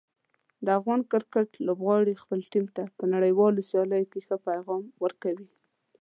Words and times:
د 0.65 0.67
افغان 0.79 1.01
کرکټ 1.11 1.49
لوبغاړي 1.67 2.13
خپل 2.23 2.39
ټیم 2.51 2.65
ته 2.75 2.81
په 2.97 3.03
نړیوالو 3.13 3.65
سیالیو 3.69 4.09
کې 4.11 4.19
ښه 4.27 4.35
پیغام 4.47 4.83
ورکوي. 5.03 5.47